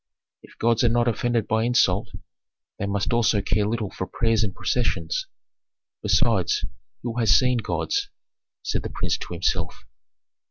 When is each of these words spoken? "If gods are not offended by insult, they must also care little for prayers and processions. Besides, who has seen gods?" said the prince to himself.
"If 0.41 0.57
gods 0.57 0.83
are 0.83 0.89
not 0.89 1.07
offended 1.07 1.47
by 1.47 1.61
insult, 1.63 2.09
they 2.79 2.87
must 2.87 3.13
also 3.13 3.39
care 3.39 3.67
little 3.67 3.91
for 3.91 4.07
prayers 4.07 4.43
and 4.43 4.51
processions. 4.51 5.27
Besides, 6.01 6.65
who 7.03 7.19
has 7.19 7.37
seen 7.37 7.59
gods?" 7.59 8.09
said 8.63 8.81
the 8.81 8.89
prince 8.89 9.19
to 9.19 9.33
himself. 9.33 9.85